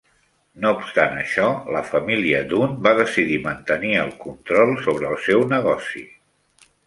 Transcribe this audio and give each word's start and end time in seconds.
No 0.61 0.69
obstant 0.75 1.19
això, 1.23 1.49
la 1.75 1.83
família 1.89 2.39
Dunne 2.53 2.79
va 2.87 2.93
decidir 3.01 3.37
mantenir 3.45 3.93
el 4.05 4.11
control 4.25 4.75
sobre 4.89 5.11
el 5.13 5.19
seu 5.29 5.45
negoci. 5.55 6.05